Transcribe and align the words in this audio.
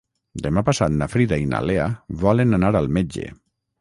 Demà 0.45 0.61
passat 0.69 0.95
na 1.01 1.07
Frida 1.15 1.39
i 1.43 1.47
na 1.51 1.61
Lea 1.71 1.85
volen 2.25 2.59
anar 2.59 2.73
al 2.81 2.91
metge. 2.99 3.29